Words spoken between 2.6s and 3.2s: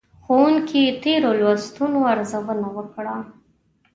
وکړه.